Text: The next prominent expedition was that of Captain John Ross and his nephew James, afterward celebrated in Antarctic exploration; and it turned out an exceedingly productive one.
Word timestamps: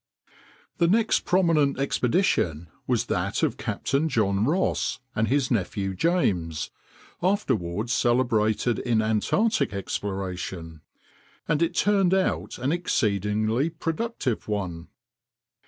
The 0.79 0.87
next 0.87 1.25
prominent 1.25 1.77
expedition 1.77 2.69
was 2.87 3.05
that 3.05 3.43
of 3.43 3.57
Captain 3.57 4.09
John 4.09 4.45
Ross 4.45 4.99
and 5.15 5.27
his 5.27 5.51
nephew 5.51 5.93
James, 5.93 6.71
afterward 7.21 7.91
celebrated 7.91 8.79
in 8.79 9.03
Antarctic 9.03 9.73
exploration; 9.73 10.81
and 11.47 11.61
it 11.61 11.75
turned 11.75 12.15
out 12.15 12.57
an 12.57 12.71
exceedingly 12.71 13.69
productive 13.69 14.47
one. 14.47 14.87